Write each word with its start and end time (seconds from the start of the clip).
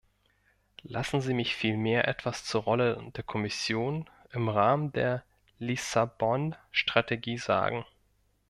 Lassen 0.81 1.21
Sie 1.21 1.35
mich 1.35 1.55
vielmehr 1.55 2.07
etwas 2.07 2.43
zur 2.43 2.63
Rolle 2.63 3.11
der 3.15 3.23
Kommission 3.23 4.09
im 4.31 4.49
Rahmen 4.49 4.91
der 4.93 5.23
Lissabon-Strategie 5.59 7.37
sagen. 7.37 7.85